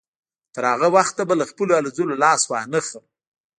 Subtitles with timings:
[0.53, 3.03] تر هغه وخته به له خپلو هلو ځلو لاس وانهخلم.